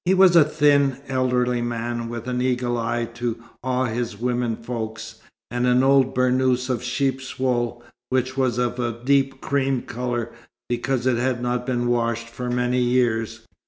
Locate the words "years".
12.81-13.41